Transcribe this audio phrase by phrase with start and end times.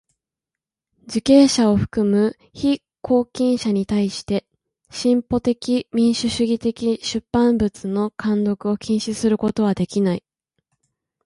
[1.07, 4.47] 受刑者を含む被拘禁者にたいして
[4.89, 10.23] 進歩的民主主義的出版物の看読を禁止することはできない。